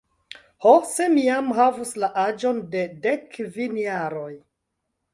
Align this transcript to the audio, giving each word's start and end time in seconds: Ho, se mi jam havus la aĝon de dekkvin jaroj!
Ho, 0.63 0.71
se 0.91 1.07
mi 1.17 1.25
jam 1.25 1.53
havus 1.59 1.93
la 2.05 2.11
aĝon 2.23 2.65
de 2.75 2.83
dekkvin 3.07 3.81
jaroj! 3.87 4.31